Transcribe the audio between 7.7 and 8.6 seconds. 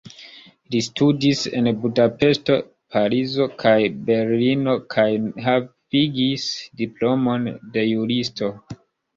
de juristo.